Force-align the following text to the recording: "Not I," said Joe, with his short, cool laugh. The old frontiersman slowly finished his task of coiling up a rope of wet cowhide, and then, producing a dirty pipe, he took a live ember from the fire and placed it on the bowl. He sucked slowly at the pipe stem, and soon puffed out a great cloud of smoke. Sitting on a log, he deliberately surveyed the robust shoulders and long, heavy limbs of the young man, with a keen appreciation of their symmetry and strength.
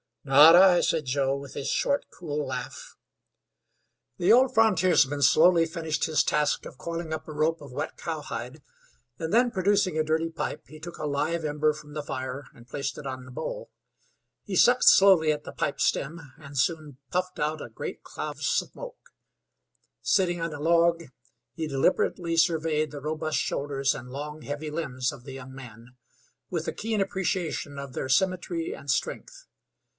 "Not 0.23 0.55
I," 0.55 0.81
said 0.81 1.05
Joe, 1.05 1.35
with 1.35 1.55
his 1.55 1.67
short, 1.67 2.05
cool 2.11 2.45
laugh. 2.45 2.95
The 4.17 4.31
old 4.31 4.53
frontiersman 4.53 5.23
slowly 5.23 5.65
finished 5.65 6.05
his 6.05 6.23
task 6.23 6.65
of 6.67 6.77
coiling 6.77 7.11
up 7.13 7.27
a 7.27 7.31
rope 7.33 7.59
of 7.59 7.71
wet 7.71 7.97
cowhide, 7.97 8.61
and 9.17 9.33
then, 9.33 9.49
producing 9.49 9.97
a 9.97 10.03
dirty 10.03 10.29
pipe, 10.29 10.65
he 10.67 10.79
took 10.79 10.97
a 10.97 11.07
live 11.07 11.43
ember 11.43 11.73
from 11.73 11.93
the 11.93 12.03
fire 12.03 12.45
and 12.53 12.67
placed 12.67 12.99
it 12.99 13.05
on 13.07 13.25
the 13.25 13.31
bowl. 13.31 13.71
He 14.43 14.55
sucked 14.55 14.85
slowly 14.85 15.31
at 15.31 15.43
the 15.43 15.51
pipe 15.53 15.79
stem, 15.79 16.33
and 16.37 16.57
soon 16.57 16.97
puffed 17.11 17.39
out 17.39 17.61
a 17.61 17.69
great 17.69 18.03
cloud 18.03 18.37
of 18.37 18.43
smoke. 18.43 18.97
Sitting 20.01 20.39
on 20.41 20.53
a 20.53 20.59
log, 20.59 21.05
he 21.53 21.67
deliberately 21.67 22.37
surveyed 22.37 22.91
the 22.91 23.01
robust 23.01 23.37
shoulders 23.39 23.93
and 23.95 24.09
long, 24.09 24.41
heavy 24.43 24.69
limbs 24.71 25.11
of 25.11 25.25
the 25.25 25.33
young 25.33 25.53
man, 25.53 25.95
with 26.49 26.67
a 26.67 26.73
keen 26.73 27.01
appreciation 27.01 27.77
of 27.79 27.93
their 27.93 28.09
symmetry 28.09 28.73
and 28.73 28.89
strength. 28.89 29.45